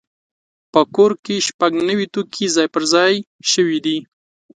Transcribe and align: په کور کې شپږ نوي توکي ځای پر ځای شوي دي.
په 0.73 0.81
کور 0.95 1.11
کې 1.23 1.35
شپږ 1.47 1.71
نوي 1.89 2.05
توکي 2.13 2.45
ځای 2.55 2.67
پر 2.73 2.83
ځای 2.93 3.13
شوي 3.51 3.77
دي. 3.85 3.97